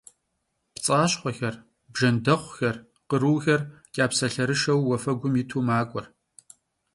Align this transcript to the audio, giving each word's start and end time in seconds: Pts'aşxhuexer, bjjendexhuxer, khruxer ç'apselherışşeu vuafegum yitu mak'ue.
Pts'aşxhuexer, 0.73 1.55
bjjendexhuxer, 1.93 2.75
khruxer 3.09 3.61
ç'apselherışşeu 3.93 4.79
vuafegum 4.85 5.33
yitu 5.39 5.59
mak'ue. 5.67 6.03